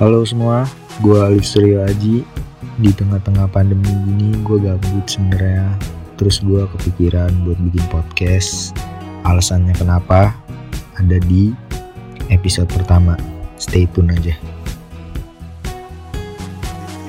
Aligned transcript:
Halo 0.00 0.24
semua, 0.24 0.64
gue 1.04 1.12
Alif 1.12 1.44
Suryo 1.44 1.84
Aji. 1.84 2.24
Di 2.80 2.88
tengah-tengah 2.88 3.52
pandemi 3.52 3.84
gini 3.84 4.32
gue 4.48 4.56
gabut 4.56 5.04
sebenernya. 5.04 5.76
Terus 6.16 6.40
gue 6.40 6.64
kepikiran 6.64 7.28
buat 7.44 7.60
bikin 7.68 7.84
podcast. 7.92 8.72
Alasannya 9.28 9.76
kenapa? 9.76 10.32
Ada 10.96 11.20
di 11.20 11.52
episode 12.32 12.72
pertama. 12.72 13.12
Stay 13.60 13.84
tune 13.92 14.16
aja. 14.16 14.32